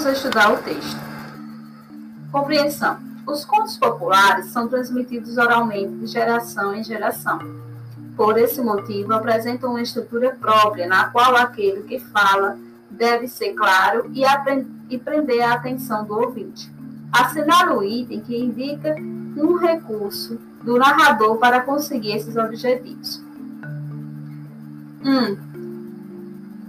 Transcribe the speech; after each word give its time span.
Vamos 0.00 0.16
estudar 0.16 0.50
o 0.50 0.56
texto. 0.62 0.98
Compreensão. 2.32 2.96
Os 3.26 3.44
contos 3.44 3.76
populares 3.76 4.46
são 4.46 4.66
transmitidos 4.66 5.36
oralmente 5.36 5.92
de 5.92 6.06
geração 6.06 6.74
em 6.74 6.82
geração. 6.82 7.38
Por 8.16 8.38
esse 8.38 8.62
motivo, 8.62 9.12
apresentam 9.12 9.68
uma 9.68 9.82
estrutura 9.82 10.34
própria, 10.40 10.86
na 10.86 11.10
qual 11.10 11.36
aquele 11.36 11.82
que 11.82 12.00
fala 12.00 12.56
deve 12.90 13.28
ser 13.28 13.52
claro 13.52 14.10
e, 14.14 14.22
e 14.88 14.98
prender 14.98 15.42
a 15.42 15.52
atenção 15.52 16.06
do 16.06 16.18
ouvinte. 16.18 16.72
Assinala 17.12 17.76
o 17.76 17.84
item 17.84 18.20
que 18.20 18.34
indica 18.34 18.94
um 19.36 19.58
recurso 19.58 20.40
do 20.64 20.78
narrador 20.78 21.36
para 21.36 21.60
conseguir 21.60 22.16
esses 22.16 22.36
objetivos. 22.36 23.22
1. 25.04 25.10
Um, 25.10 25.49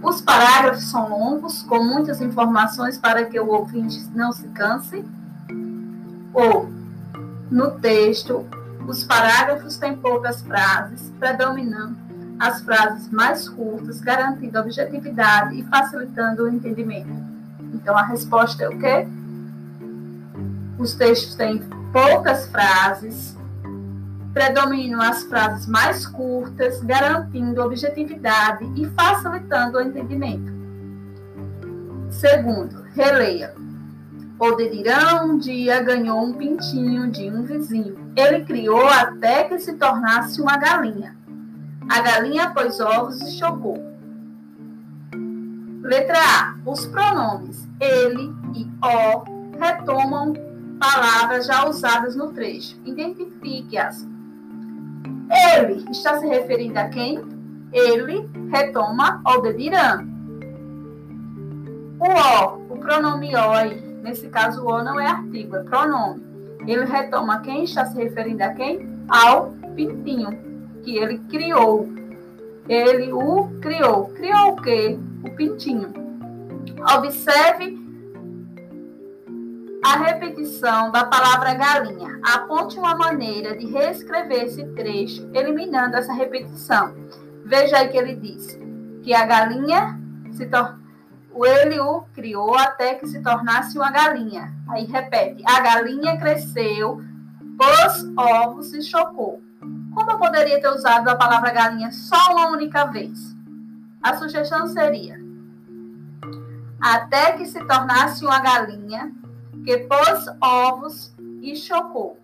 os 0.02 0.20
parágrafos 0.20 0.90
são 0.90 1.08
longos, 1.08 1.62
com 1.62 1.82
muitas 1.82 2.20
informações 2.20 2.98
para 2.98 3.24
que 3.24 3.38
o 3.38 3.48
ouvinte 3.48 4.04
não 4.14 4.32
se 4.32 4.48
canse. 4.48 5.04
Ou, 6.34 6.68
no 7.50 7.72
texto, 7.78 8.44
os 8.86 9.04
parágrafos 9.04 9.76
têm 9.76 9.96
poucas 9.96 10.42
frases, 10.42 11.12
predominando 11.20 11.96
as 12.38 12.60
frases 12.62 13.08
mais 13.10 13.48
curtas, 13.48 14.00
garantindo 14.00 14.58
objetividade 14.58 15.60
e 15.60 15.62
facilitando 15.64 16.44
o 16.44 16.48
entendimento. 16.48 17.12
Então, 17.72 17.96
a 17.96 18.02
resposta 18.02 18.64
é 18.64 18.68
o 18.68 18.78
quê? 18.78 19.06
Os 20.78 20.94
textos 20.94 21.36
têm 21.36 21.62
poucas 21.92 22.48
frases, 22.48 23.36
predominam 24.32 25.00
as 25.00 25.24
frases 25.24 25.66
mais 25.66 26.06
curtas, 26.06 26.82
garantindo 26.82 27.62
objetividade 27.62 28.64
e 28.76 28.86
facilitando 28.90 29.78
o 29.78 29.80
entendimento. 29.80 30.52
Segundo, 32.10 32.82
releia. 32.94 33.54
O 34.38 34.52
Dedirão 34.52 35.30
um 35.30 35.38
dia 35.38 35.82
ganhou 35.82 36.20
um 36.20 36.32
pintinho 36.32 37.10
de 37.10 37.30
um 37.30 37.44
vizinho. 37.44 38.12
Ele 38.16 38.44
criou 38.44 38.86
até 38.86 39.44
que 39.44 39.58
se 39.58 39.74
tornasse 39.74 40.40
uma 40.40 40.56
galinha. 40.56 41.16
A 41.88 42.00
galinha 42.00 42.50
pôs 42.50 42.80
ovos 42.80 43.20
e 43.20 43.38
chocou. 43.38 43.78
Letra 45.82 46.18
A. 46.18 46.54
Os 46.64 46.86
pronomes 46.86 47.68
ele 47.80 48.32
e 48.54 48.70
o 48.84 49.58
retomam 49.58 50.32
palavras 50.78 51.46
já 51.46 51.68
usadas 51.68 52.16
no 52.16 52.32
trecho. 52.32 52.76
Identifique-as. 52.84 54.06
Ele 55.32 55.90
está 55.90 56.18
se 56.18 56.26
referindo 56.26 56.78
a 56.78 56.88
quem? 56.88 57.20
Ele 57.72 58.28
retoma 58.50 59.22
o 59.24 59.40
Dedirã. 59.40 60.06
O 61.98 62.04
o, 62.04 62.74
o 62.74 62.78
pronome 62.78 63.34
o 63.34 63.50
aí, 63.50 63.80
nesse 64.02 64.28
caso 64.28 64.62
o 64.62 64.68
o 64.68 64.84
não 64.84 65.00
é 65.00 65.06
artigo, 65.06 65.56
é 65.56 65.62
pronome. 65.62 66.22
Ele 66.66 66.84
retoma 66.84 67.40
quem 67.40 67.64
está 67.64 67.86
se 67.86 67.96
referindo 67.96 68.42
a 68.44 68.50
quem? 68.50 68.86
Ao 69.08 69.52
pintinho, 69.74 70.38
que 70.84 70.98
ele 70.98 71.18
criou. 71.30 71.88
Ele 72.68 73.12
o 73.12 73.48
criou. 73.60 74.08
Criou 74.10 74.50
o 74.50 74.56
quê? 74.56 74.98
O 75.24 75.30
pintinho. 75.30 75.92
Observe 76.96 77.81
a 79.92 79.96
repetição 79.96 80.90
da 80.90 81.04
palavra 81.04 81.52
galinha. 81.52 82.18
Aponte 82.22 82.78
uma 82.78 82.94
maneira 82.94 83.54
de 83.54 83.66
reescrever 83.66 84.44
esse 84.44 84.64
trecho, 84.68 85.28
eliminando 85.34 85.96
essa 85.96 86.14
repetição. 86.14 86.94
Veja 87.44 87.76
aí 87.76 87.88
que 87.88 87.98
ele 87.98 88.16
diz 88.16 88.58
que 89.02 89.12
a 89.12 89.26
galinha 89.26 90.00
se 90.30 90.46
tor... 90.46 90.78
ele 91.44 91.78
o 91.78 92.04
criou 92.14 92.56
até 92.56 92.94
que 92.94 93.06
se 93.06 93.20
tornasse 93.20 93.76
uma 93.76 93.90
galinha. 93.90 94.54
Aí 94.70 94.86
repete: 94.86 95.42
a 95.46 95.60
galinha 95.60 96.18
cresceu, 96.18 97.02
pôs 97.58 98.16
ovos 98.16 98.72
e 98.72 98.80
chocou. 98.80 99.42
Como 99.94 100.10
eu 100.10 100.18
poderia 100.18 100.58
ter 100.58 100.70
usado 100.70 101.08
a 101.08 101.16
palavra 101.16 101.52
galinha 101.52 101.92
só 101.92 102.32
uma 102.32 102.48
única 102.48 102.86
vez? 102.86 103.36
A 104.02 104.16
sugestão 104.16 104.66
seria: 104.68 105.20
até 106.80 107.32
que 107.32 107.44
se 107.44 107.62
tornasse 107.66 108.24
uma 108.24 108.40
galinha, 108.40 109.12
que 109.64 109.78
pôs 109.78 110.26
ovos 110.40 111.14
e 111.40 111.56
chocou. 111.56 112.18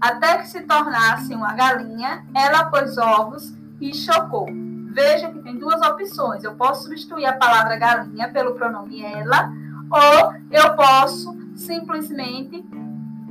Até 0.00 0.38
que 0.38 0.48
se 0.48 0.62
tornasse 0.62 1.34
uma 1.34 1.52
galinha, 1.54 2.24
ela 2.34 2.64
pôs 2.66 2.96
ovos 2.96 3.52
e 3.80 3.94
chocou. 3.94 4.46
Veja 4.92 5.30
que 5.30 5.40
tem 5.40 5.58
duas 5.58 5.80
opções. 5.82 6.42
Eu 6.42 6.54
posso 6.54 6.84
substituir 6.84 7.26
a 7.26 7.36
palavra 7.36 7.76
galinha 7.76 8.28
pelo 8.30 8.54
pronome 8.54 9.02
ela, 9.02 9.52
ou 9.90 10.32
eu 10.50 10.74
posso 10.74 11.36
simplesmente 11.54 12.64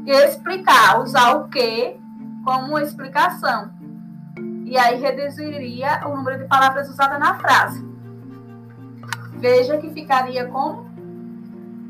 explicar, 0.06 1.02
usar 1.02 1.34
o 1.34 1.50
que 1.50 2.00
como 2.44 2.68
uma 2.70 2.84
explicação. 2.84 3.72
E 4.66 4.78
aí 4.78 5.00
reduziria 5.00 6.02
o 6.06 6.16
número 6.16 6.38
de 6.38 6.46
palavras 6.46 6.90
usadas 6.90 7.20
na 7.20 7.36
frase. 7.36 7.84
Veja 9.34 9.78
que 9.78 9.90
ficaria 9.90 10.46
como 10.48 10.89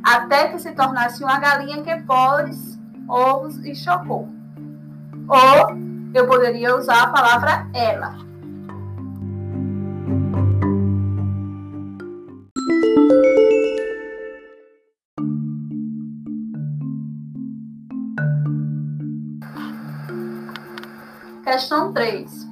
até 0.03 0.47
que 0.49 0.59
se 0.59 0.71
tornasse 0.71 1.23
uma 1.23 1.39
galinha 1.39 1.83
que 1.83 1.95
pôs 2.03 2.79
ovos 3.07 3.57
e 3.65 3.75
chocou. 3.75 4.27
Ou 5.27 5.77
eu 6.13 6.27
poderia 6.27 6.75
usar 6.75 7.03
a 7.03 7.07
palavra 7.07 7.67
ela. 7.73 8.29
Questão 21.43 21.91
3. 21.91 22.47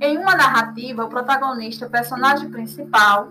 Em 0.00 0.18
uma 0.18 0.36
narrativa, 0.36 1.04
o 1.04 1.08
protagonista, 1.08 1.86
o 1.86 1.90
personagem 1.90 2.50
principal, 2.50 3.28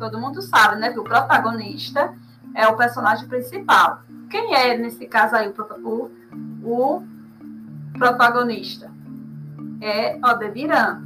todo 0.00 0.18
mundo 0.18 0.40
sabe, 0.40 0.80
né? 0.80 0.90
Que 0.90 0.98
o 0.98 1.04
protagonista 1.04 2.12
é 2.54 2.66
o 2.66 2.76
personagem 2.76 3.28
principal. 3.28 4.00
Quem 4.30 4.54
é, 4.54 4.76
nesse 4.76 5.06
caso 5.06 5.36
aí, 5.36 5.52
o, 5.84 6.10
o 6.64 7.02
protagonista? 7.92 8.90
É 9.80 10.18
Odebiran. 10.24 11.02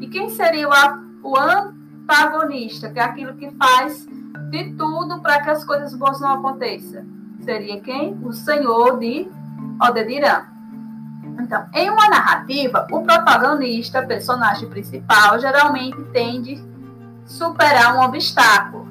E 0.00 0.06
quem 0.08 0.28
seria 0.28 0.68
o, 0.68 1.30
o 1.30 1.36
antagonista, 1.38 2.90
que 2.90 3.00
é 3.00 3.02
aquilo 3.02 3.34
que 3.34 3.50
faz 3.52 4.06
de 4.50 4.74
tudo 4.74 5.20
para 5.20 5.42
que 5.42 5.50
as 5.50 5.64
coisas 5.64 5.94
boas 5.94 6.20
não 6.20 6.34
aconteçam? 6.34 7.04
Seria 7.40 7.80
quem? 7.80 8.14
O 8.22 8.32
senhor 8.32 8.98
de 8.98 9.26
Odedirã. 9.80 10.44
Então, 11.40 11.66
em 11.74 11.90
uma 11.90 12.08
narrativa, 12.08 12.86
o 12.92 13.02
protagonista, 13.02 14.06
personagem 14.06 14.68
principal, 14.68 15.38
geralmente 15.40 16.02
tende 16.12 16.73
superar 17.26 17.96
um 17.96 18.00
obstáculo. 18.02 18.88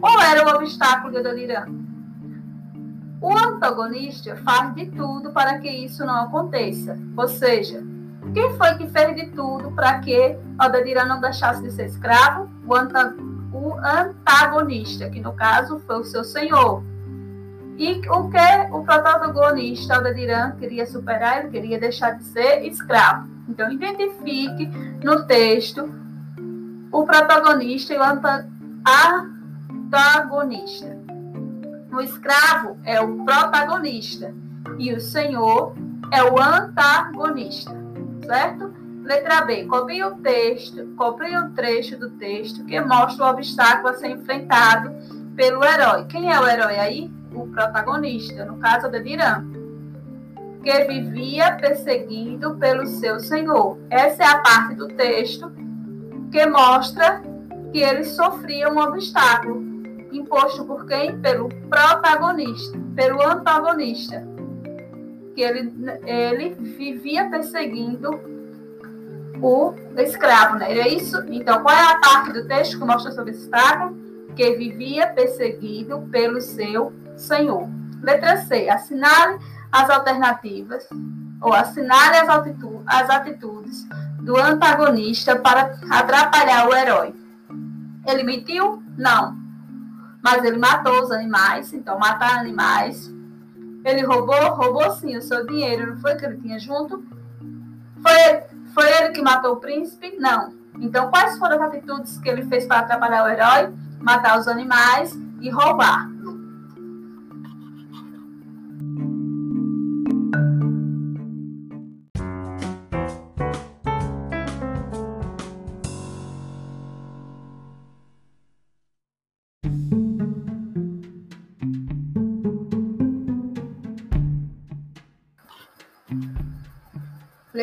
Qual 0.00 0.20
era 0.20 0.44
o 0.44 0.56
obstáculo 0.56 1.12
de 1.12 1.18
Adoniran? 1.18 1.66
O 3.20 3.36
antagonista 3.36 4.36
faz 4.36 4.74
de 4.74 4.86
tudo 4.86 5.30
para 5.30 5.58
que 5.58 5.70
isso 5.70 6.04
não 6.04 6.22
aconteça. 6.22 6.98
Ou 7.16 7.28
seja, 7.28 7.82
quem 8.34 8.52
foi 8.56 8.74
que 8.74 8.88
fez 8.88 9.14
de 9.14 9.26
tudo 9.30 9.70
para 9.70 10.00
que 10.00 10.36
Adoniran 10.58 11.04
não 11.04 11.20
deixasse 11.20 11.62
de 11.62 11.70
ser 11.70 11.86
escravo? 11.86 12.50
O, 12.66 12.74
anta 12.74 13.14
o 13.52 13.74
antagonista, 13.74 15.08
que 15.10 15.20
no 15.20 15.32
caso 15.34 15.78
foi 15.86 16.00
o 16.00 16.04
seu 16.04 16.24
senhor. 16.24 16.82
E 17.78 18.00
o 18.08 18.28
que 18.28 18.72
o 18.72 18.82
protagonista, 18.82 19.96
Adoniran, 19.96 20.52
queria 20.52 20.86
superar? 20.86 21.40
Ele 21.40 21.50
queria 21.50 21.78
deixar 21.78 22.12
de 22.12 22.24
ser 22.24 22.64
escravo. 22.66 23.28
Então, 23.48 23.70
identifique 23.70 24.66
no 25.02 25.26
texto 25.26 26.01
o 26.92 27.04
protagonista 27.06 27.94
e 27.94 27.98
o 27.98 28.02
antagonista. 29.88 30.98
O 31.90 32.00
escravo 32.00 32.78
é 32.84 33.00
o 33.00 33.24
protagonista 33.24 34.34
e 34.78 34.92
o 34.92 35.00
senhor 35.00 35.74
é 36.12 36.22
o 36.22 36.38
antagonista, 36.40 37.74
certo? 38.26 38.72
Letra 39.02 39.40
B. 39.42 39.64
Copie 39.64 40.04
o 40.04 40.16
texto, 40.16 40.86
copie 40.96 41.36
o 41.36 41.50
trecho 41.50 41.98
do 41.98 42.10
texto 42.10 42.64
que 42.64 42.80
mostra 42.80 43.24
o 43.24 43.30
obstáculo 43.30 43.88
a 43.88 43.94
ser 43.94 44.10
enfrentado 44.10 44.94
pelo 45.34 45.64
herói. 45.64 46.04
Quem 46.04 46.30
é 46.32 46.38
o 46.38 46.46
herói 46.46 46.78
aí? 46.78 47.10
O 47.34 47.48
protagonista, 47.48 48.44
no 48.44 48.58
caso 48.58 48.88
de 48.90 49.02
Dirã, 49.02 49.44
que 50.62 50.84
vivia 50.84 51.56
perseguido 51.56 52.54
pelo 52.56 52.86
seu 52.86 53.18
senhor. 53.18 53.78
Essa 53.90 54.22
é 54.22 54.26
a 54.26 54.38
parte 54.38 54.74
do 54.74 54.86
texto 54.88 55.50
que 56.32 56.46
mostra 56.46 57.22
que 57.70 57.82
ele 57.82 58.04
sofria 58.04 58.72
um 58.72 58.78
obstáculo 58.78 59.62
imposto 60.10 60.64
por 60.64 60.86
quem? 60.86 61.20
Pelo 61.20 61.48
protagonista, 61.68 62.78
pelo 62.96 63.22
antagonista, 63.22 64.26
que 65.34 65.42
ele, 65.42 65.72
ele 66.04 66.54
vivia 66.54 67.28
perseguindo 67.28 68.10
o 69.40 69.74
escravo, 69.98 70.56
né? 70.58 70.72
É 70.72 70.88
isso? 70.88 71.22
Então, 71.28 71.62
qual 71.62 71.74
é 71.74 71.92
a 71.92 72.00
parte 72.00 72.32
do 72.32 72.46
texto 72.46 72.78
que 72.78 72.84
mostra 72.84 73.12
sobre 73.12 73.32
esse 73.32 73.42
escravo? 73.42 73.94
Que 74.34 74.52
vivia 74.56 75.08
perseguido 75.08 76.00
pelo 76.10 76.40
seu 76.40 76.92
senhor. 77.16 77.68
Letra 78.02 78.38
C. 78.38 78.68
Assinale 78.68 79.38
as 79.70 79.88
alternativas, 79.88 80.86
ou 81.40 81.52
assinale 81.52 82.16
as, 82.16 82.28
atitudes, 82.28 82.82
as 82.86 83.10
atitudes 83.10 83.86
do 84.22 84.36
antagonista 84.36 85.36
para 85.36 85.78
atrapalhar 85.90 86.68
o 86.68 86.74
herói. 86.74 87.14
Ele 88.06 88.22
mentiu? 88.22 88.82
Não. 88.96 89.36
Mas 90.22 90.44
ele 90.44 90.58
matou 90.58 91.02
os 91.02 91.10
animais, 91.10 91.72
então 91.72 91.98
matar 91.98 92.38
animais. 92.38 93.12
Ele 93.84 94.02
roubou? 94.02 94.54
Roubou 94.54 94.90
sim 94.92 95.16
o 95.16 95.22
seu 95.22 95.44
dinheiro, 95.46 95.94
não 95.94 96.00
foi 96.00 96.14
que 96.14 96.24
ele 96.24 96.36
tinha 96.38 96.58
junto? 96.58 97.04
Foi, 98.00 98.42
foi 98.72 98.92
ele 98.98 99.10
que 99.10 99.20
matou 99.22 99.54
o 99.54 99.56
príncipe? 99.56 100.16
Não. 100.18 100.54
Então, 100.80 101.10
quais 101.10 101.36
foram 101.38 101.56
as 101.56 101.62
atitudes 101.62 102.18
que 102.18 102.28
ele 102.28 102.44
fez 102.46 102.64
para 102.64 102.80
atrapalhar 102.80 103.24
o 103.24 103.28
herói? 103.28 103.74
Matar 104.00 104.38
os 104.38 104.48
animais 104.48 105.16
e 105.40 105.50
roubar. 105.50 106.08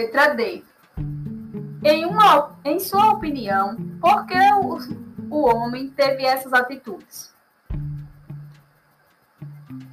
Letra 0.10 0.34
D. 0.34 0.64
Em, 1.84 2.06
uma, 2.06 2.52
em 2.66 2.80
sua 2.80 3.14
opinião, 3.14 3.76
por 4.02 4.26
que 4.26 4.38
o, 4.54 4.80
o 5.30 5.46
homem 5.46 5.90
teve 5.90 6.26
essas 6.26 6.52
atitudes? 6.52 7.32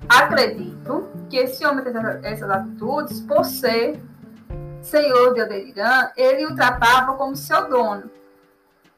Acredito 0.08 1.08
que 1.28 1.36
esse 1.36 1.66
homem 1.66 1.84
teve 1.84 1.98
essas 2.22 2.48
atitudes 2.48 3.20
por 3.20 3.44
ser 3.44 4.00
senhor 4.80 5.34
de 5.34 5.42
Adelirã, 5.42 6.10
ele 6.16 6.46
o 6.46 6.54
tratava 6.54 7.14
como 7.14 7.36
seu 7.36 7.68
dono. 7.68 8.10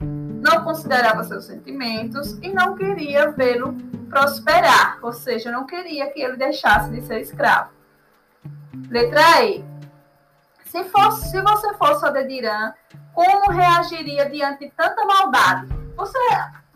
Não 0.00 0.62
considerava 0.62 1.24
seus 1.24 1.46
sentimentos 1.46 2.38
e 2.42 2.52
não 2.52 2.76
queria 2.76 3.32
vê-lo 3.32 3.74
prosperar, 4.08 4.98
ou 5.02 5.12
seja, 5.12 5.50
não 5.50 5.66
queria 5.66 6.10
que 6.12 6.20
ele 6.20 6.36
deixasse 6.36 6.90
de 6.90 7.02
ser 7.02 7.20
escravo. 7.20 7.70
Letra 8.88 9.44
E. 9.44 9.77
Se, 10.68 10.84
fosse, 10.84 11.30
se 11.30 11.40
você 11.40 11.74
fosse 11.74 12.04
o 12.04 12.08
Adedirã, 12.08 12.72
como 13.14 13.50
reagiria 13.50 14.28
diante 14.28 14.66
de 14.66 14.70
tanta 14.72 15.02
maldade? 15.04 15.66
Você 15.96 16.18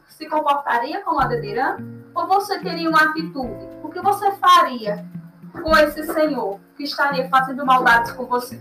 se 0.09 0.27
comportaria 0.29 1.03
como 1.03 1.21
Adedirã? 1.21 1.77
Ou 2.15 2.27
você 2.27 2.59
teria 2.61 2.89
uma 2.89 3.11
atitude? 3.11 3.69
O 3.83 3.91
que 3.91 4.01
você 4.01 4.33
faria 4.33 5.05
com 5.63 5.77
esse 5.77 6.05
senhor 6.11 6.59
que 6.77 6.85
estaria 6.85 7.29
fazendo 7.29 7.67
maldades 7.67 8.13
com 8.13 8.25
você? 8.25 8.59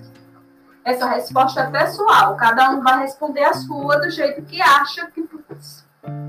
Essa 0.84 1.06
resposta 1.06 1.62
é 1.62 1.72
pessoal. 1.72 2.36
Cada 2.36 2.70
um 2.72 2.82
vai 2.82 3.00
responder 3.00 3.46
a 3.46 3.54
sua 3.54 4.00
do 4.00 4.10
jeito 4.10 4.42
que 4.42 4.62
acha 4.62 5.10
que, 5.12 5.28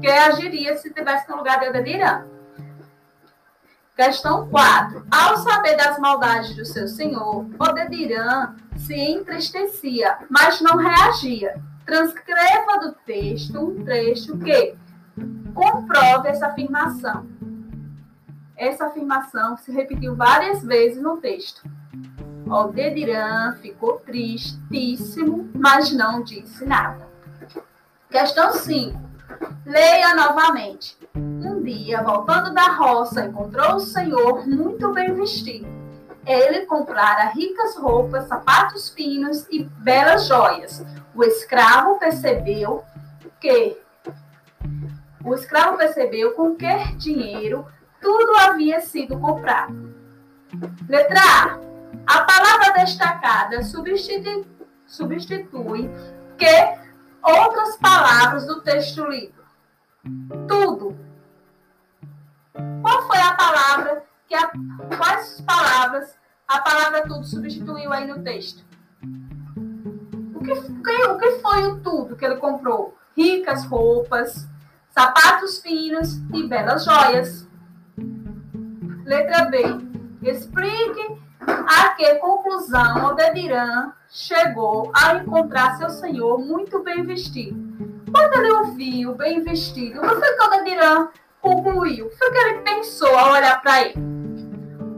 que 0.00 0.08
agiria 0.08 0.76
se 0.78 0.88
estivesse 0.88 1.28
no 1.28 1.38
lugar 1.38 1.58
de 1.58 1.66
Adedirã. 1.66 2.24
Questão 3.96 4.48
4. 4.48 5.06
Ao 5.10 5.36
saber 5.38 5.76
das 5.76 5.98
maldades 5.98 6.54
do 6.54 6.64
seu 6.64 6.86
senhor, 6.86 7.46
Odedirã 7.58 8.54
se 8.76 8.94
entristecia, 8.94 10.18
mas 10.28 10.60
não 10.60 10.76
reagia. 10.76 11.60
Transcreva 11.84 12.78
do 12.80 12.92
texto 13.06 13.58
um 13.58 13.84
trecho 13.84 14.36
que 14.38 14.74
comprove 15.54 16.28
essa 16.28 16.46
afirmação. 16.46 17.26
Essa 18.56 18.86
afirmação 18.86 19.56
se 19.56 19.72
repetiu 19.72 20.14
várias 20.14 20.62
vezes 20.62 21.02
no 21.02 21.16
texto. 21.16 21.62
Odedirã 22.48 23.54
ficou 23.60 23.98
tristíssimo, 24.00 25.50
mas 25.54 25.92
não 25.92 26.22
disse 26.22 26.64
nada. 26.64 27.08
Questão 28.10 28.52
5. 28.52 29.00
Leia 29.64 30.14
novamente. 30.14 30.96
Um 31.14 31.62
dia, 31.62 32.02
voltando 32.02 32.52
da 32.52 32.68
roça, 32.72 33.24
encontrou 33.24 33.76
o 33.76 33.80
Senhor 33.80 34.46
muito 34.46 34.92
bem 34.92 35.14
vestido. 35.14 35.81
Ele 36.24 36.66
comprara 36.66 37.30
ricas 37.30 37.76
roupas, 37.76 38.28
sapatos 38.28 38.90
finos 38.90 39.46
e 39.50 39.64
belas 39.64 40.26
joias. 40.26 40.84
O 41.14 41.24
escravo 41.24 41.98
percebeu 41.98 42.84
que 43.40 43.76
o 45.24 45.34
escravo 45.34 45.76
percebeu 45.76 46.32
com 46.32 46.54
que 46.54 46.94
dinheiro 46.96 47.66
tudo 48.00 48.36
havia 48.36 48.80
sido 48.80 49.18
comprado. 49.18 49.94
Letra 50.88 51.20
A. 51.20 51.60
A 52.06 52.24
palavra 52.24 52.72
destacada 52.72 53.62
substitui, 53.62 54.44
substitui 54.86 55.90
que 56.36 56.78
outras 57.22 57.76
palavras 57.76 58.46
do 58.46 58.60
texto 58.62 59.04
lido. 59.06 59.42
Tudo. 60.48 60.96
Qual 62.82 63.06
foi 63.06 63.18
a 63.18 63.34
palavra 63.34 64.04
que 64.32 64.34
a, 64.34 64.50
quais 64.96 65.42
palavras 65.42 66.16
a 66.48 66.58
palavra 66.60 67.02
tudo 67.02 67.22
substituiu 67.24 67.92
aí 67.92 68.06
no 68.06 68.22
texto? 68.22 68.64
O 70.34 70.40
que, 70.42 70.52
o 70.52 71.18
que 71.18 71.30
foi 71.32 71.66
o 71.66 71.80
tudo 71.80 72.16
que 72.16 72.24
ele 72.24 72.36
comprou? 72.36 72.96
Ricas 73.14 73.66
roupas, 73.66 74.48
sapatos 74.88 75.58
finos 75.58 76.16
e 76.32 76.48
belas 76.48 76.84
joias. 76.84 77.46
Letra 79.04 79.44
B. 79.50 79.58
Explique 80.22 81.20
a 81.46 81.90
que 81.90 82.14
conclusão 82.14 83.04
Odedirã 83.04 83.92
chegou 84.08 84.90
a 84.94 85.16
encontrar 85.16 85.76
seu 85.76 85.90
senhor 85.90 86.38
muito 86.38 86.82
bem 86.82 87.04
vestido. 87.04 87.54
Quando 88.10 88.34
ele 88.34 88.52
o 88.52 88.64
viu 88.72 89.14
bem 89.14 89.42
vestido, 89.42 90.00
o 90.00 90.20
que 90.20 90.32
que 90.36 90.42
Odedirã 90.42 91.08
concluiu? 91.40 92.10
Foi 92.10 92.30
que 92.30 92.38
ele 92.38 92.60
pensou 92.60 93.14
ao 93.18 93.32
olhar 93.32 93.60
para 93.60 93.82
ele. 93.82 94.21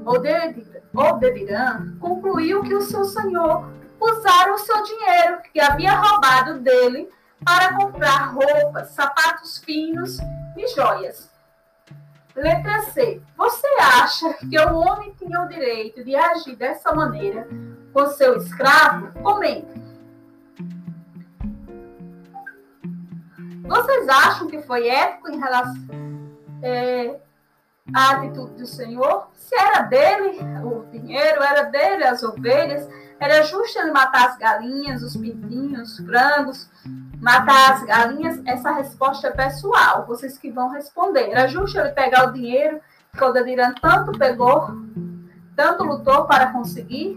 Odedirã 0.06 1.96
concluiu 1.98 2.62
que 2.62 2.74
o 2.74 2.82
seu 2.82 3.04
senhor 3.04 3.68
usara 4.00 4.52
o 4.52 4.58
seu 4.58 4.82
dinheiro 4.82 5.38
que 5.52 5.60
havia 5.60 5.94
roubado 5.94 6.60
dele 6.60 7.08
para 7.44 7.76
comprar 7.76 8.32
roupas, 8.32 8.90
sapatos 8.90 9.58
finos 9.58 10.18
e 10.56 10.66
joias. 10.74 11.30
Letra 12.34 12.82
C. 12.82 13.22
Você 13.36 13.66
acha 13.80 14.34
que 14.34 14.58
o 14.58 14.74
homem 14.76 15.14
tinha 15.16 15.40
o 15.42 15.48
direito 15.48 16.04
de 16.04 16.16
agir 16.16 16.56
dessa 16.56 16.92
maneira 16.92 17.46
com 17.92 18.06
seu 18.08 18.36
escravo? 18.36 19.12
Comente. 19.22 19.84
Vocês 23.66 24.08
acham 24.08 24.48
que 24.48 24.60
foi 24.62 24.88
ético 24.88 25.30
em 25.30 25.38
relação 25.38 25.84
é, 26.62 27.20
à 27.92 28.12
atitude 28.12 28.54
do 28.54 28.66
Senhor? 28.66 29.28
Se 29.34 29.54
era 29.56 29.82
dele 29.82 30.38
o 30.62 30.84
dinheiro, 30.90 31.42
era 31.42 31.64
dele 31.64 32.04
as 32.04 32.22
ovelhas, 32.22 32.88
era 33.20 33.42
justo 33.42 33.78
ele 33.78 33.90
matar 33.90 34.30
as 34.30 34.38
galinhas, 34.38 35.02
os 35.02 35.16
pintinhos, 35.16 35.98
os 35.98 36.06
frangos, 36.06 36.70
matar 37.20 37.74
as 37.74 37.84
galinhas, 37.84 38.40
essa 38.46 38.72
resposta 38.72 39.28
é 39.28 39.30
pessoal, 39.30 40.06
vocês 40.06 40.38
que 40.38 40.50
vão 40.50 40.70
responder. 40.70 41.30
Era 41.30 41.46
justo 41.46 41.78
ele 41.78 41.90
pegar 41.90 42.28
o 42.28 42.32
dinheiro 42.32 42.80
que 43.16 43.24
o 43.24 43.32
Dediran 43.32 43.74
tanto 43.80 44.18
pegou, 44.18 44.68
tanto 45.54 45.84
lutou 45.84 46.24
para 46.24 46.52
conseguir? 46.52 47.16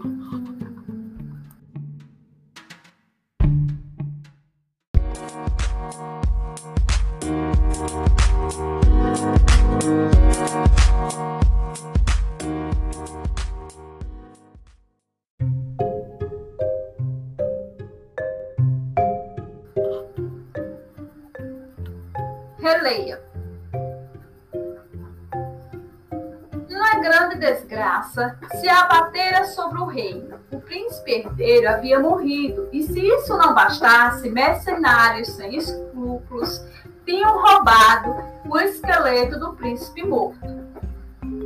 Releia. 22.68 23.18
Uma 26.68 27.00
grande 27.00 27.38
desgraça 27.38 28.38
se 28.60 28.68
abatera 28.68 29.46
sobre 29.46 29.78
o 29.78 29.86
reino. 29.86 30.38
O 30.52 30.60
príncipe 30.60 31.12
herdeiro 31.12 31.70
havia 31.70 31.98
morrido, 31.98 32.68
e 32.70 32.82
se 32.82 33.00
isso 33.00 33.34
não 33.38 33.54
bastasse, 33.54 34.28
mercenários 34.28 35.28
sem 35.28 35.56
escrúpulos 35.56 36.62
tinham 37.06 37.40
roubado 37.40 38.16
o 38.46 38.58
esqueleto 38.58 39.40
do 39.40 39.54
príncipe 39.54 40.04
morto. 40.04 40.46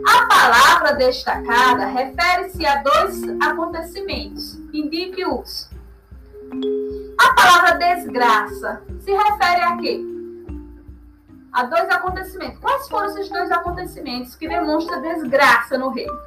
A 0.04 0.26
palavra 0.26 0.94
destacada 0.94 1.86
refere-se 1.86 2.66
a 2.66 2.82
dois 2.82 3.22
acontecimentos. 3.40 4.58
Indique-os. 4.72 5.70
A 7.16 7.34
palavra 7.34 7.78
desgraça 7.78 8.82
se 8.98 9.12
refere 9.12 9.62
a 9.62 9.76
quê? 9.76 10.11
A 11.52 11.64
dois 11.64 11.88
acontecimentos. 11.90 12.58
Quais 12.60 12.88
foram 12.88 13.08
esses 13.08 13.28
dois 13.28 13.50
acontecimentos 13.52 14.34
que 14.34 14.48
demonstram 14.48 15.02
desgraça 15.02 15.76
no 15.76 15.90
reino? 15.90 16.18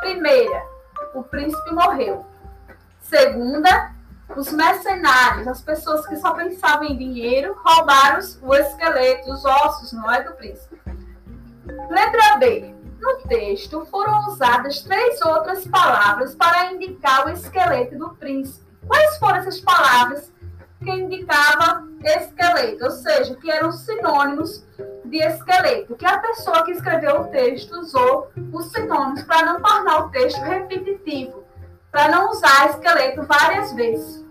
Primeira, 0.00 0.66
o 1.14 1.22
príncipe 1.22 1.72
morreu. 1.72 2.26
Segunda, 3.00 3.92
os 4.36 4.50
mercenários, 4.50 5.46
as 5.46 5.60
pessoas 5.60 6.06
que 6.06 6.16
só 6.16 6.32
pensavam 6.32 6.84
em 6.84 6.96
dinheiro, 6.96 7.56
roubaram 7.62 8.18
o 8.42 8.54
esqueleto, 8.54 9.30
os 9.30 9.44
ossos, 9.44 9.92
não 9.92 10.10
é 10.10 10.22
do 10.22 10.32
príncipe. 10.32 10.80
Letra 11.88 12.38
B. 12.38 12.74
No 12.98 13.18
texto 13.28 13.84
foram 13.86 14.28
usadas 14.28 14.80
três 14.80 15.20
outras 15.22 15.66
palavras 15.66 16.34
para 16.34 16.72
indicar 16.72 17.26
o 17.26 17.30
esqueleto 17.30 17.98
do 17.98 18.10
príncipe. 18.10 18.64
Quais 18.86 19.18
foram 19.18 19.38
essas 19.38 19.60
palavras 19.60 20.31
que 20.82 20.90
indicavam 20.90 21.88
esqueleto? 22.02 22.84
Ou 22.84 22.90
seja, 22.90 23.34
que 23.36 23.50
eram 23.50 23.72
sinônimos 23.72 24.64
de 25.04 25.18
esqueleto. 25.18 25.94
Que 25.96 26.06
a 26.06 26.18
pessoa 26.18 26.64
que 26.64 26.72
escreveu 26.72 27.22
o 27.22 27.28
texto 27.28 27.72
usou 27.78 28.30
os 28.52 28.66
sinônimos 28.72 29.22
para 29.22 29.46
não 29.46 29.62
tornar 29.62 30.06
o 30.06 30.10
texto 30.10 30.40
repetitivo, 30.40 31.44
para 31.90 32.08
não 32.08 32.30
usar 32.30 32.70
esqueleto 32.70 33.22
várias 33.24 33.72
vezes. 33.74 34.24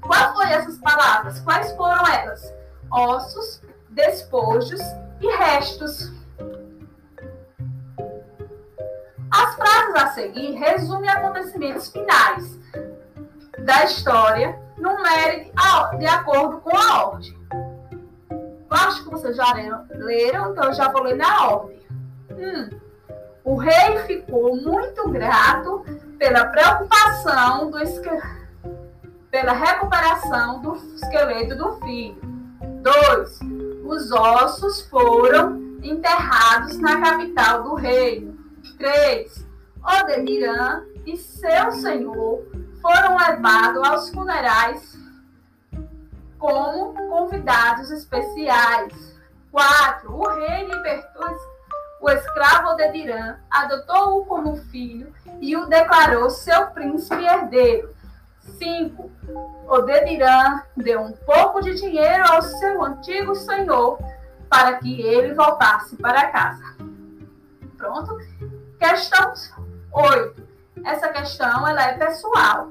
Quais 0.00 0.32
foram 0.32 0.50
essas 0.50 0.78
palavras? 0.78 1.40
Quais 1.40 1.72
foram 1.72 2.06
elas? 2.06 2.52
Ossos, 2.90 3.62
despojos 3.90 4.80
e 5.20 5.26
restos. 5.36 6.12
As 9.30 9.54
frases 9.56 9.94
a 9.96 10.06
seguir 10.08 10.52
resumem 10.52 11.10
acontecimentos 11.10 11.88
finais 11.88 12.58
da 13.58 13.84
história 13.84 14.63
mérito 15.02 15.52
de 15.98 16.06
acordo 16.06 16.58
com 16.58 16.76
a 16.76 17.06
ordem. 17.06 17.36
Acho 18.70 19.04
que 19.04 19.10
vocês 19.10 19.36
já 19.36 19.52
leram, 19.54 19.86
leram 19.90 20.50
então 20.50 20.64
eu 20.64 20.72
já 20.72 20.90
vou 20.90 21.02
ler 21.02 21.16
na 21.16 21.48
ordem. 21.48 21.80
Hum. 22.30 22.70
O 23.44 23.56
rei 23.56 23.98
ficou 24.06 24.56
muito 24.56 25.08
grato 25.10 25.84
pela 26.18 26.46
preocupação 26.46 27.70
do 27.70 27.78
pela 29.30 29.52
recuperação 29.52 30.60
do 30.62 30.76
esqueleto 30.94 31.56
do 31.56 31.72
filho. 31.80 32.20
2. 32.82 33.40
Os 33.84 34.10
ossos 34.12 34.82
foram 34.88 35.56
enterrados 35.82 36.78
na 36.78 37.00
capital 37.00 37.62
do 37.64 37.74
reino. 37.74 38.38
3. 38.78 39.46
Odemirã 39.82 40.82
e 41.04 41.16
seu 41.16 41.72
senhor 41.72 42.44
foram 42.84 43.16
levados 43.16 43.82
aos 43.82 44.10
funerais 44.10 44.98
como 46.38 46.92
convidados 47.08 47.90
especiais. 47.90 49.14
4. 49.50 50.14
O 50.14 50.28
rei 50.34 50.66
libertou 50.66 51.24
o 52.02 52.10
escravo 52.10 52.72
Odedirã, 52.72 53.38
adotou-o 53.50 54.26
como 54.26 54.56
filho 54.56 55.10
e 55.40 55.56
o 55.56 55.64
declarou 55.64 56.28
seu 56.28 56.66
príncipe 56.72 57.24
herdeiro. 57.24 57.94
5. 58.58 59.10
Odedirã 59.66 60.60
deu 60.76 61.00
um 61.00 61.12
pouco 61.12 61.62
de 61.62 61.74
dinheiro 61.76 62.24
ao 62.30 62.42
seu 62.42 62.84
antigo 62.84 63.34
senhor 63.34 63.98
para 64.50 64.74
que 64.74 65.00
ele 65.00 65.32
voltasse 65.32 65.96
para 65.96 66.28
casa. 66.28 66.76
Pronto? 67.78 68.18
Questão 68.78 69.32
8. 69.90 70.43
Essa 70.84 71.08
questão 71.08 71.66
ela 71.66 71.82
é 71.82 71.98
pessoal. 71.98 72.70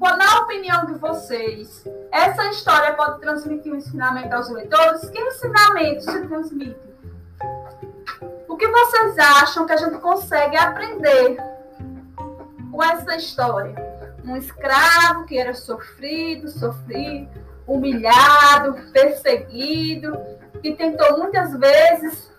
Na 0.00 0.40
opinião 0.40 0.86
de 0.86 0.94
vocês, 0.94 1.84
essa 2.12 2.44
história 2.48 2.94
pode 2.94 3.20
transmitir 3.20 3.72
um 3.72 3.76
ensinamento 3.76 4.34
aos 4.34 4.48
leitores? 4.48 5.08
Que 5.10 5.20
ensinamento 5.20 6.02
se 6.02 6.26
transmite? 6.26 6.80
O 8.48 8.56
que 8.56 8.68
vocês 8.68 9.18
acham 9.18 9.66
que 9.66 9.72
a 9.72 9.76
gente 9.76 9.98
consegue 9.98 10.56
aprender 10.56 11.36
com 12.70 12.82
essa 12.82 13.16
história? 13.16 13.74
Um 14.24 14.36
escravo 14.36 15.24
que 15.26 15.38
era 15.38 15.54
sofrido, 15.54 16.48
sofrido, 16.48 17.28
humilhado, 17.66 18.74
perseguido, 18.92 20.16
que 20.62 20.74
tentou 20.74 21.18
muitas 21.18 21.52
vezes 21.56 22.30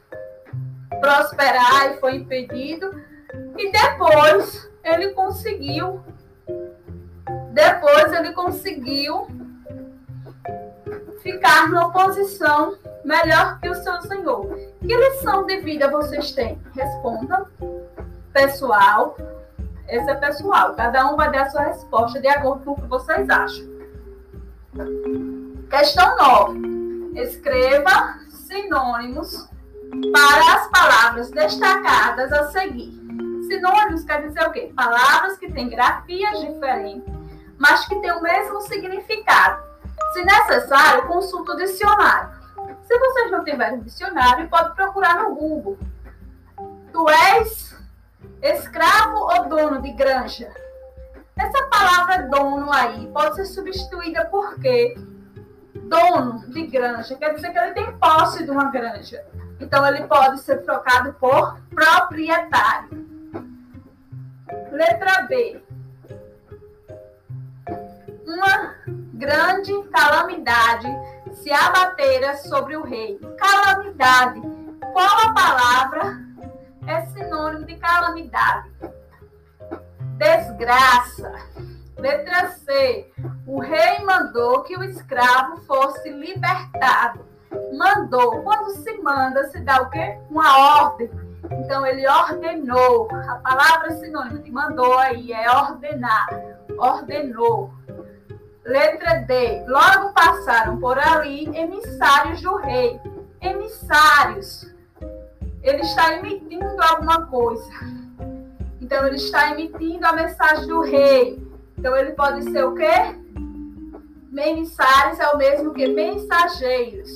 prosperar 0.99 1.91
e 1.91 1.99
foi 1.99 2.15
impedido. 2.15 2.91
E 3.57 3.71
depois 3.71 4.66
ele 4.87 5.09
conseguiu. 5.11 6.01
Depois 7.53 8.13
ele 8.13 8.31
conseguiu 8.33 9.27
ficar 11.21 11.67
numa 11.69 11.91
posição 11.91 12.77
melhor 13.03 13.59
que 13.59 13.69
o 13.69 13.75
seu 13.75 14.01
senhor. 14.03 14.47
Que 14.79 14.95
lição 14.95 15.45
de 15.45 15.57
vida 15.61 15.89
vocês 15.89 16.31
têm? 16.31 16.61
Respondam. 16.73 17.45
Pessoal, 18.31 19.17
esse 19.87 20.09
é 20.09 20.15
pessoal. 20.15 20.75
Cada 20.75 21.11
um 21.11 21.15
vai 21.15 21.31
dar 21.31 21.43
a 21.43 21.49
sua 21.49 21.63
resposta 21.63 22.19
de 22.19 22.27
acordo 22.27 22.63
com 22.63 22.71
o 22.71 22.75
que 22.75 22.87
vocês 22.87 23.29
acham. 23.29 23.65
Questão 25.69 26.15
9. 26.17 27.21
Escreva 27.21 28.19
sinônimos 28.29 29.49
para 30.13 30.55
as 30.55 30.67
palavras 30.69 31.31
destacadas 31.31 32.31
a 32.31 32.51
seguir. 32.51 33.06
Sinônimos 33.47 34.03
quer 34.03 34.21
dizer 34.21 34.45
o 34.45 34.51
quê? 34.51 34.71
Palavras 34.75 35.37
que 35.37 35.51
têm 35.51 35.69
grafias 35.69 36.39
diferentes, 36.39 37.13
mas 37.57 37.87
que 37.87 37.95
têm 37.99 38.11
o 38.11 38.21
mesmo 38.21 38.61
significado. 38.61 39.63
Se 40.13 40.23
necessário, 40.23 41.07
consulte 41.07 41.51
o 41.51 41.55
dicionário. 41.55 42.29
Se 42.83 42.97
vocês 42.97 43.31
não 43.31 43.43
tiverem 43.43 43.81
dicionário, 43.81 44.47
pode 44.49 44.75
procurar 44.75 45.23
no 45.23 45.35
Google. 45.35 45.77
Tu 46.91 47.09
és 47.09 47.75
escravo 48.41 49.17
ou 49.17 49.49
dono 49.49 49.81
de 49.81 49.91
granja? 49.91 50.51
Essa 51.37 51.65
palavra 51.67 52.27
dono 52.29 52.71
aí 52.71 53.07
pode 53.13 53.35
ser 53.35 53.45
substituída 53.45 54.25
por 54.25 54.59
quê? 54.59 54.95
Dono 55.73 56.49
de 56.49 56.65
granja 56.67 57.15
quer 57.15 57.35
dizer 57.35 57.51
que 57.51 57.59
ele 57.59 57.73
tem 57.73 57.97
posse 57.97 58.43
de 58.43 58.51
uma 58.51 58.71
granja. 58.71 59.23
Então, 59.59 59.85
ele 59.85 60.05
pode 60.07 60.39
ser 60.41 60.63
trocado 60.63 61.13
por 61.13 61.59
proprietário. 61.73 63.06
Letra 64.77 65.23
B. 65.23 65.59
Uma 68.27 68.75
grande 69.11 69.73
calamidade 69.91 70.87
se 71.33 71.51
abatera 71.51 72.37
sobre 72.37 72.77
o 72.77 72.83
rei. 72.83 73.19
Calamidade. 73.39 74.39
Qual 74.93 75.19
a 75.25 75.33
palavra 75.33 76.19
é 76.85 77.01
sinônimo 77.07 77.65
de 77.65 77.75
calamidade? 77.77 78.69
Desgraça. 80.15 81.33
Letra 81.97 82.49
C. 82.49 83.11
O 83.47 83.59
rei 83.59 84.05
mandou 84.05 84.61
que 84.61 84.77
o 84.77 84.83
escravo 84.83 85.57
fosse 85.61 86.07
libertado 86.11 87.25
mandou. 87.75 88.43
Quando 88.43 88.71
se 88.75 88.97
manda, 88.99 89.49
se 89.49 89.59
dá 89.61 89.81
o 89.81 89.89
quê? 89.89 90.19
Uma 90.29 90.83
ordem. 90.83 91.09
Então 91.51 91.85
ele 91.85 92.07
ordenou. 92.07 93.07
A 93.11 93.35
palavra 93.35 93.91
sinônimo 93.91 94.39
de 94.39 94.51
mandou 94.51 94.97
aí 94.97 95.31
é 95.31 95.49
ordenar. 95.49 96.27
Ordenou. 96.77 97.71
Letra 98.63 99.21
D. 99.21 99.65
Logo 99.67 100.13
passaram 100.13 100.77
por 100.79 100.97
ali 100.99 101.45
emissários 101.57 102.41
do 102.41 102.55
rei. 102.57 102.99
Emissários. 103.41 104.73
Ele 105.63 105.81
está 105.81 106.15
emitindo 106.15 106.81
alguma 106.81 107.25
coisa. 107.27 107.69
Então 108.81 109.05
ele 109.05 109.15
está 109.15 109.51
emitindo 109.51 110.05
a 110.05 110.13
mensagem 110.13 110.67
do 110.67 110.81
rei. 110.81 111.45
Então 111.77 111.95
ele 111.95 112.11
pode 112.11 112.43
ser 112.51 112.63
o 112.63 112.73
quê? 112.73 113.15
Emissários 114.35 115.19
é 115.19 115.27
o 115.29 115.37
mesmo 115.37 115.73
que 115.73 115.87
mensageiros. 115.87 117.11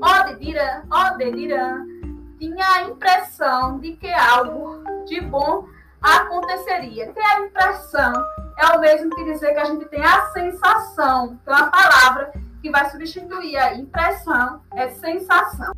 Odedirã, 0.00 0.82
Odedirã 0.90 1.97
tinha 2.38 2.64
a 2.64 2.82
impressão 2.84 3.78
de 3.78 3.96
que 3.96 4.10
algo 4.12 4.82
de 5.06 5.20
bom 5.20 5.66
aconteceria. 6.00 7.12
Ter 7.12 7.20
a 7.20 7.40
impressão 7.40 8.12
é 8.56 8.66
o 8.76 8.80
mesmo 8.80 9.10
que 9.14 9.24
dizer 9.24 9.52
que 9.52 9.60
a 9.60 9.64
gente 9.64 9.84
tem 9.86 10.04
a 10.04 10.26
sensação. 10.26 11.38
Então, 11.42 11.54
a 11.54 11.66
palavra 11.66 12.32
que 12.62 12.70
vai 12.70 12.88
substituir 12.90 13.56
a 13.56 13.74
impressão 13.74 14.60
é 14.74 14.88
sensação. 14.90 15.72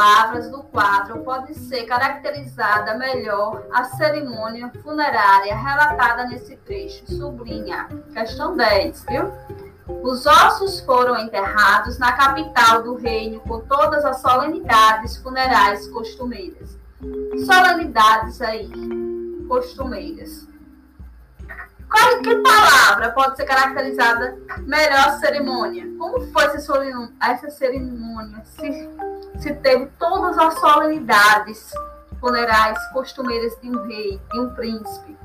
Palavras 0.00 0.50
do 0.50 0.62
quadro 0.62 1.22
pode 1.22 1.54
ser 1.54 1.84
caracterizada 1.84 2.96
melhor 2.96 3.66
a 3.70 3.84
cerimônia 3.84 4.72
funerária 4.82 5.54
relatada 5.54 6.24
nesse 6.24 6.56
trecho? 6.56 7.04
Sublinha. 7.06 7.86
Questão 8.14 8.56
10, 8.56 9.04
viu? 9.06 9.30
Os 10.02 10.24
ossos 10.24 10.80
foram 10.80 11.18
enterrados 11.18 11.98
na 11.98 12.12
capital 12.12 12.82
do 12.82 12.94
reino 12.94 13.40
com 13.40 13.60
todas 13.60 14.02
as 14.06 14.22
solenidades 14.22 15.18
funerais 15.18 15.86
costumeiras. 15.88 16.78
Solenidades 17.44 18.40
aí, 18.40 18.70
costumeiras. 19.46 20.48
Qual, 21.90 22.22
que 22.22 22.36
palavra 22.36 23.10
pode 23.10 23.36
ser 23.36 23.44
caracterizada 23.44 24.38
melhor 24.60 25.18
cerimônia? 25.18 25.86
Como 25.98 26.20
foi 26.32 26.44
essa 27.20 27.50
cerimônia? 27.50 28.42
Se, 28.44 28.88
se 29.40 29.52
teve 29.54 29.86
todas 29.98 30.38
as 30.38 30.60
solenidades 30.60 31.72
funerais 32.20 32.78
costumeiras 32.92 33.58
de 33.60 33.68
um 33.70 33.82
rei, 33.86 34.20
de 34.30 34.38
um 34.38 34.54
príncipe. 34.54 35.18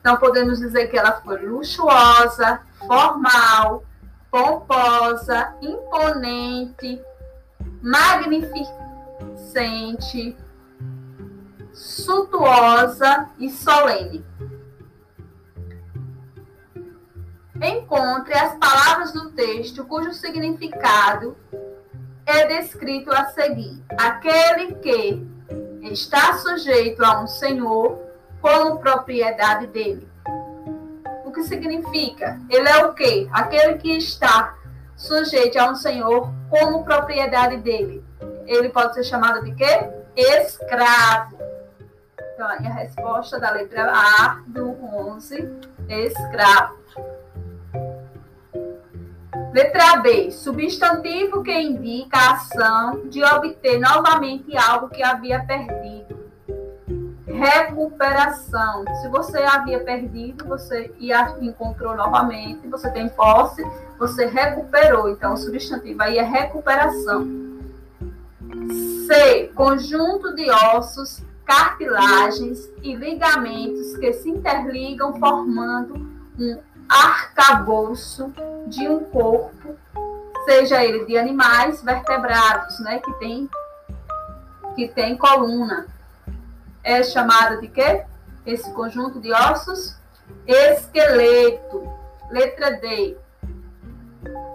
Então, 0.00 0.16
podemos 0.16 0.58
dizer 0.58 0.88
que 0.88 0.96
ela 0.96 1.20
foi 1.20 1.44
luxuosa, 1.44 2.62
formal, 2.86 3.84
pomposa, 4.30 5.54
imponente, 5.60 6.98
magnificente, 7.82 10.34
suntuosa 11.72 13.28
e 13.38 13.50
solene. 13.50 14.24
Encontre 17.60 18.32
as 18.34 18.54
palavras 18.54 19.12
do 19.12 19.32
texto 19.32 19.84
cujo 19.84 20.12
significado 20.12 21.36
é 22.26 22.46
descrito 22.60 23.12
a 23.12 23.26
seguir. 23.26 23.82
Aquele 23.96 24.74
que 24.74 25.26
está 25.82 26.34
sujeito 26.38 27.04
a 27.04 27.22
um 27.22 27.26
senhor 27.26 27.98
como 28.40 28.78
propriedade 28.78 29.68
dele. 29.68 30.08
O 31.24 31.30
que 31.30 31.44
significa? 31.44 32.40
Ele 32.50 32.68
é 32.68 32.84
o 32.84 32.92
quê? 32.92 33.28
Aquele 33.32 33.78
que 33.78 33.96
está 33.96 34.56
sujeito 34.96 35.58
a 35.58 35.70
um 35.70 35.76
senhor 35.76 36.30
como 36.50 36.84
propriedade 36.84 37.58
dele. 37.58 38.04
Ele 38.46 38.68
pode 38.68 38.94
ser 38.94 39.04
chamado 39.04 39.44
de 39.44 39.54
quê? 39.54 39.90
Escravo. 40.16 41.36
Então, 42.34 42.46
a 42.46 42.54
resposta 42.54 43.38
da 43.40 43.50
letra 43.50 43.90
A 43.90 44.42
do 44.46 44.70
11, 44.94 45.48
escravo. 45.88 46.76
Letra 49.56 49.96
B. 50.02 50.30
Substantivo 50.30 51.42
que 51.42 51.50
indica 51.50 52.18
a 52.18 52.32
ação 52.32 53.08
de 53.08 53.24
obter 53.24 53.80
novamente 53.80 54.54
algo 54.54 54.90
que 54.90 55.02
havia 55.02 55.42
perdido. 55.46 56.26
Recuperação. 57.26 58.84
Se 59.00 59.08
você 59.08 59.38
havia 59.38 59.80
perdido, 59.80 60.44
você 60.44 60.94
encontrou 61.40 61.96
novamente, 61.96 62.68
você 62.68 62.90
tem 62.90 63.08
posse, 63.08 63.66
você 63.98 64.26
recuperou. 64.26 65.08
Então, 65.08 65.32
o 65.32 65.36
substantivo 65.38 66.02
aí 66.02 66.18
é 66.18 66.22
recuperação. 66.22 67.26
C. 69.06 69.52
Conjunto 69.54 70.34
de 70.34 70.50
ossos, 70.50 71.22
cartilagens 71.46 72.68
e 72.82 72.94
ligamentos 72.94 73.96
que 73.96 74.12
se 74.12 74.28
interligam 74.28 75.18
formando 75.18 75.94
um 76.38 76.58
arcabouço 76.88 78.32
de 78.66 78.88
um 78.88 79.04
corpo, 79.04 79.76
seja 80.44 80.84
ele 80.84 81.04
de 81.04 81.16
animais 81.16 81.82
vertebrados, 81.82 82.78
né, 82.80 82.98
que 82.98 83.12
tem 83.14 83.48
que 84.74 84.88
tem 84.88 85.16
coluna. 85.16 85.86
É 86.84 87.02
chamado 87.02 87.60
de 87.60 87.68
quê? 87.68 88.04
Esse 88.44 88.70
conjunto 88.72 89.18
de 89.18 89.32
ossos 89.32 89.96
esqueleto. 90.46 91.90
Letra 92.30 92.72
D. 92.72 93.16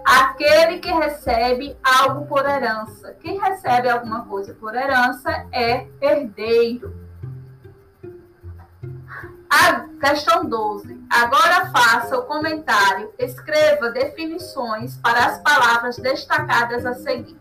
Aquele 0.06 0.80
que 0.80 0.91
recebe 0.91 1.78
algo 1.84 2.26
por 2.26 2.46
herança. 2.48 3.15
Quem 3.22 3.39
recebe 3.39 3.89
alguma 3.89 4.26
coisa 4.26 4.54
por 4.54 4.76
herança 4.76 5.46
é 5.52 5.88
herdeiro. 6.02 6.94
Questão 10.02 10.46
12. 10.46 11.00
Agora 11.10 11.72
faça 11.72 12.18
o 12.18 12.24
comentário. 12.24 13.14
Escreva 13.18 13.92
definições 13.92 14.98
para 14.98 15.26
as 15.28 15.38
palavras 15.40 15.98
destacadas 15.98 16.86
a 16.86 16.96
seguir. 16.96 17.40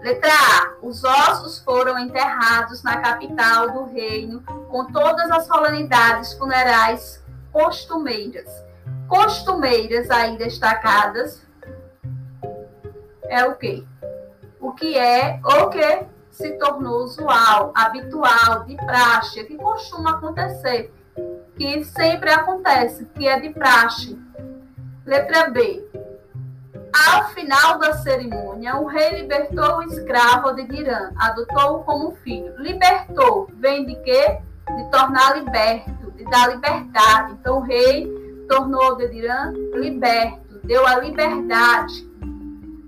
Letra 0.00 0.32
A. 0.32 0.76
Os 0.82 1.04
ossos 1.04 1.58
foram 1.58 1.98
enterrados 1.98 2.82
na 2.82 2.96
capital 2.98 3.70
do 3.72 3.84
reino 3.84 4.42
com 4.68 4.86
todas 4.86 5.30
as 5.30 5.46
solenidades 5.46 6.32
funerais 6.34 7.22
costumeiras. 7.52 8.48
Costumeiras 9.08 10.10
aí 10.10 10.36
destacadas 10.38 11.42
é 13.24 13.44
o 13.44 13.56
quê? 13.56 13.84
O 14.60 14.72
que 14.72 14.96
é 14.96 15.40
o 15.42 15.68
que 15.68 16.06
se 16.30 16.52
tornou 16.58 17.02
usual, 17.02 17.72
habitual, 17.74 18.64
de 18.64 18.76
praxe, 18.76 19.42
que 19.44 19.56
costuma 19.56 20.10
acontecer, 20.10 20.92
que 21.56 21.84
sempre 21.84 22.30
acontece, 22.30 23.06
que 23.14 23.26
é 23.26 23.40
de 23.40 23.50
praxe. 23.50 24.18
Letra 25.04 25.50
B. 25.50 25.84
Ao 27.08 27.28
final 27.30 27.78
da 27.78 27.94
cerimônia, 27.98 28.76
o 28.76 28.86
rei 28.86 29.20
libertou 29.20 29.78
o 29.78 29.82
escravo 29.82 30.52
de 30.54 30.64
Dirã, 30.64 31.12
adotou-o 31.16 31.84
como 31.84 32.16
filho. 32.16 32.54
Libertou, 32.58 33.50
vem 33.54 33.84
de 33.84 33.94
quê? 33.96 34.38
De 34.76 34.90
tornar 34.90 35.36
liberto, 35.36 36.10
de 36.12 36.24
dar 36.24 36.50
liberdade. 36.50 37.32
Então, 37.32 37.58
o 37.58 37.60
rei 37.60 38.06
tornou 38.48 38.96
Dirã 38.96 39.52
liberto, 39.74 40.60
deu 40.64 40.86
a 40.86 40.98
liberdade. 40.98 42.06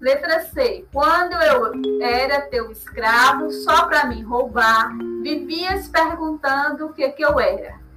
Letra 0.01 0.41
C. 0.47 0.87
Quando 0.93 1.33
eu 1.35 1.73
era 2.01 2.43
teu 2.43 2.71
escravo, 2.71 3.51
só 3.51 3.87
para 3.87 4.07
me 4.07 4.23
roubar, 4.23 4.97
vivias 5.23 5.89
perguntando 5.89 6.87
o 6.87 6.93
que, 6.93 7.09
que 7.11 7.23
eu 7.25 7.39
era. 7.39 7.88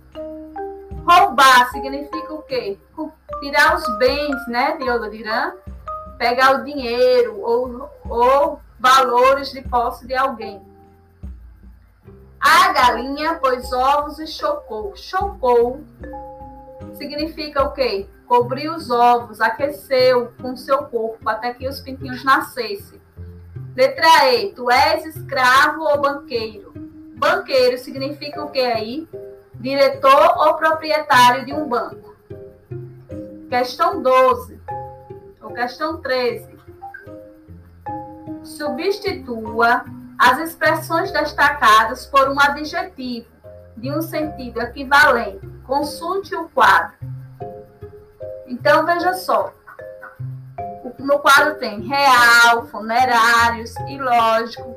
Roubar 1.06 1.72
significa 1.72 2.34
o 2.34 2.42
quê? 2.44 2.78
Tirar 3.40 3.76
os 3.76 3.98
bens 3.98 4.48
né, 4.48 4.78
de 4.78 4.90
Olodirã, 4.90 5.54
pegar 6.18 6.60
o 6.60 6.64
dinheiro 6.64 7.40
ou, 7.42 7.90
ou 8.08 8.60
valores 8.80 9.52
de 9.52 9.62
posse 9.62 10.06
de 10.06 10.16
alguém. 10.16 10.62
A 12.40 12.72
galinha 12.74 13.36
pôs 13.36 13.72
ovos 13.72 14.20
e 14.20 14.28
chocou. 14.28 14.96
Chocou 14.96 15.84
significa 16.94 17.64
o 17.64 17.72
quê? 17.72 18.08
cobriu 18.32 18.74
os 18.74 18.90
ovos, 18.90 19.42
aqueceu 19.42 20.32
com 20.42 20.56
seu 20.56 20.86
corpo 20.86 21.28
até 21.28 21.54
que 21.54 21.68
os 21.68 21.82
pintinhos 21.82 22.24
nascessem. 22.24 22.98
Letra 23.76 24.34
E, 24.34 24.54
tu 24.54 24.72
és 24.72 25.06
escravo 25.06 25.82
ou 25.82 26.00
banqueiro? 26.00 26.72
Banqueiro 27.18 27.78
significa 27.78 28.42
o 28.42 28.50
que 28.50 28.62
aí? 28.62 29.06
Diretor 29.62 30.38
ou 30.38 30.56
proprietário 30.56 31.45
de 31.45 31.54
um 31.54 31.69
banco. 31.69 32.15
Questão 33.47 34.02
12, 34.02 34.60
ou 35.39 35.54
questão 35.54 36.02
13. 36.02 36.50
Substitua 38.43 39.86
as 40.17 40.39
expressões 40.39 41.12
destacadas 41.12 42.08
por 42.08 42.28
um 42.28 42.39
adjetivo 42.39 43.28
de 43.78 43.91
um 43.91 44.02
sentido 44.02 44.60
equivalente. 44.62 45.47
Consulte 45.67 46.36
o 46.36 46.50
quadro. 46.50 46.97
Então, 48.47 48.84
veja 48.84 49.13
só. 49.13 49.54
No 50.97 51.19
quadro 51.19 51.60
tem 51.60 51.82
real, 51.82 52.65
funerários, 52.65 53.76
ilógico, 53.88 54.76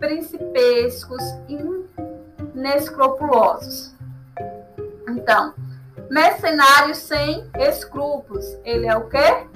principescos 0.00 1.22
inescrupulosos. 2.56 3.94
Então, 5.08 5.54
mercenário 6.10 6.94
sem 6.94 7.50
escrúpulos. 7.58 8.44
Ele 8.64 8.86
é 8.86 8.96
o 8.96 9.08
quê? 9.08 9.46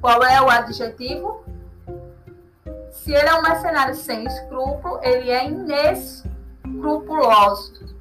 Qual 0.00 0.20
é 0.22 0.40
o 0.40 0.48
adjetivo? 0.50 1.44
Se 2.90 3.12
ele 3.12 3.28
é 3.28 3.34
um 3.34 3.42
mercenário 3.42 3.94
sem 3.94 4.26
escrúpulo, 4.26 4.98
ele 5.02 5.30
é 5.30 5.46
inescrupuloso. 5.48 7.92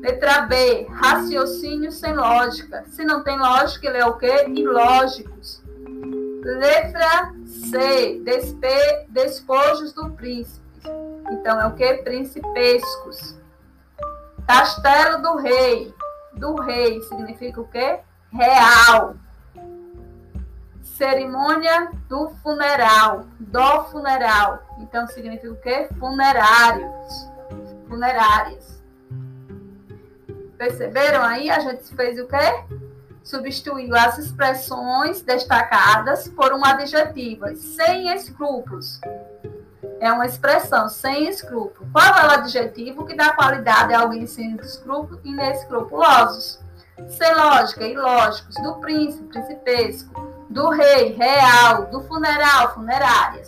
Letra 0.00 0.42
B, 0.42 0.86
raciocínio 0.90 1.90
sem 1.92 2.14
lógica. 2.14 2.84
Se 2.86 3.04
não 3.04 3.24
tem 3.24 3.38
lógica, 3.38 3.88
ele 3.88 3.98
é 3.98 4.06
o 4.06 4.16
quê? 4.16 4.46
Ilógicos. 4.48 5.62
Letra 6.42 7.34
C, 7.44 8.20
despe, 8.24 9.06
despojos 9.10 9.92
do 9.92 10.08
príncipe. 10.10 10.67
Então, 11.40 11.60
é 11.60 11.66
o 11.66 11.74
quê? 11.74 11.94
Principescos. 12.04 13.36
Castelo 14.46 15.22
do 15.22 15.36
rei. 15.36 15.94
Do 16.34 16.54
rei 16.56 17.00
significa 17.02 17.60
o 17.60 17.68
quê? 17.68 18.00
Real. 18.32 19.14
cerimônia 20.82 21.92
do 22.08 22.30
funeral, 22.42 23.24
do 23.38 23.84
funeral. 23.84 24.62
Então 24.80 25.06
significa 25.06 25.52
o 25.52 25.56
quê? 25.56 25.88
Funerários, 25.98 27.30
funerárias. 27.88 28.82
Perceberam 30.56 31.22
aí? 31.22 31.50
A 31.50 31.60
gente 31.60 31.94
fez 31.94 32.18
o 32.18 32.26
quê? 32.26 32.64
Substituiu 33.22 33.94
as 33.94 34.18
expressões 34.18 35.22
destacadas 35.22 36.26
por 36.28 36.52
um 36.52 36.64
adjetivo, 36.64 37.54
sem 37.54 38.12
escrúpulos. 38.12 39.00
É 40.00 40.12
uma 40.12 40.26
expressão 40.26 40.88
sem 40.88 41.28
escrúpulo. 41.28 41.88
Qual 41.92 42.04
é 42.04 42.26
o 42.26 42.30
adjetivo 42.30 43.04
que 43.04 43.16
dá 43.16 43.32
qualidade 43.32 43.92
a 43.92 44.00
alguém 44.00 44.26
sem 44.26 44.54
escrúpulo 44.56 45.20
e 45.24 45.30
inescrupulosos? 45.30 46.60
Sem 47.08 47.34
lógica, 47.34 47.84
ilógicos, 47.84 48.54
do 48.62 48.74
príncipe, 48.76 49.24
principesco, 49.24 50.28
do 50.48 50.70
rei, 50.70 51.12
real, 51.12 51.86
do 51.86 52.00
funeral, 52.02 52.74
funerárias. 52.74 53.46